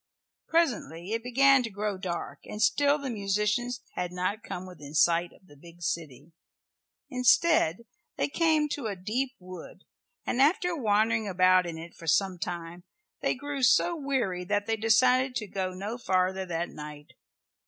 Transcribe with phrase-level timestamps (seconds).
[0.47, 5.31] Presently it began to grow dark, and still the musicians had not come within sight
[5.31, 6.31] of the big city.
[7.11, 7.85] Instead
[8.17, 9.83] they came to a deep wood,
[10.25, 12.83] and after wandering about in it for some time
[13.21, 17.13] they grew so weary that they decided to go no farther that night.